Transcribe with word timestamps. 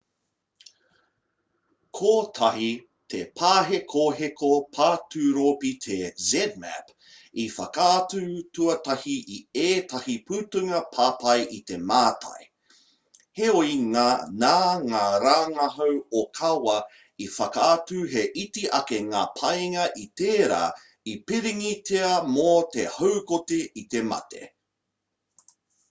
kotahi 1.97 2.69
te 3.13 3.19
pāhekoheko 3.41 4.47
paturopi 4.77 5.73
te 5.85 5.97
zmapp 6.29 6.87
i 7.43 7.45
whakaatu 7.57 8.21
tuatahi 8.59 9.13
i 9.35 9.37
ētahi 9.65 10.15
putanga 10.31 10.79
papai 10.97 11.37
i 11.59 11.61
te 11.71 11.77
mātai 11.91 12.41
heoi 13.41 13.77
nā 13.83 14.07
ngā 14.87 15.03
rangahau 15.27 15.93
ōkawa 16.23 16.79
i 17.29 17.31
whakaatu 17.37 18.01
he 18.15 18.27
iti 18.47 18.67
ake 18.81 19.03
ngā 19.13 19.25
painga 19.43 19.87
i 20.07 20.09
tērā 20.23 20.65
i 21.13 21.17
pīrangitia 21.29 22.11
mō 22.35 22.51
te 22.77 22.91
haukoti 22.99 23.65
i 23.85 23.89
te 23.97 24.03
mate 24.13 24.43